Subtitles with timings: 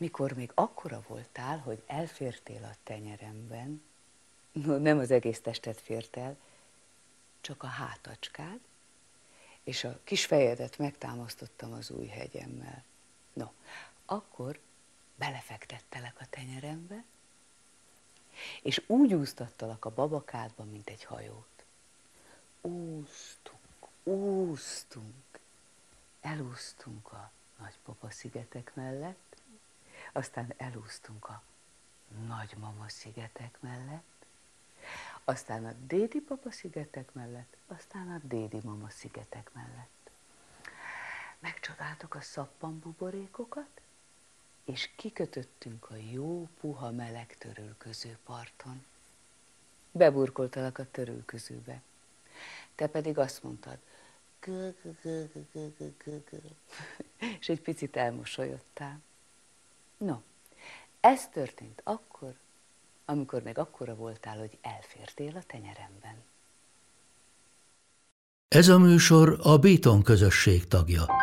[0.00, 3.82] mikor még akkora voltál, hogy elfértél a tenyeremben,
[4.52, 6.36] no, nem az egész testet fért el,
[7.40, 8.58] csak a hátacskád,
[9.62, 12.84] és a kis fejedet megtámasztottam az új hegyemmel.
[13.32, 13.50] No,
[14.04, 14.58] akkor
[15.16, 17.04] belefektettelek a tenyerembe,
[18.62, 21.64] és úgy úsztattalak a babakádba, mint egy hajót.
[22.60, 25.38] Úsztunk, úsztunk,
[26.20, 29.39] elúsztunk a nagypapa szigetek mellett,
[30.12, 31.42] aztán elúsztunk a
[32.26, 34.26] nagymama szigetek mellett,
[35.24, 40.10] aztán a dédi papa szigetek mellett, aztán a dédi mama szigetek mellett.
[41.38, 43.80] Megcsodáltuk a szappanbuborékokat,
[44.64, 48.84] és kikötöttünk a jó, puha, meleg törülköző parton.
[49.90, 51.82] Beburkoltalak a törülközőbe.
[52.74, 53.78] Te pedig azt mondtad,
[57.40, 59.00] és egy picit elmosolyodtál.
[60.04, 60.16] No,
[61.00, 62.34] ez történt akkor,
[63.04, 66.22] amikor még akkora voltál, hogy elfértél a tenyeremben.
[68.48, 71.19] Ez a műsor a Béton közösség tagja.